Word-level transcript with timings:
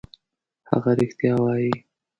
هغه 0.69 0.91
رښتیا 0.99 1.33
وايي. 1.41 1.71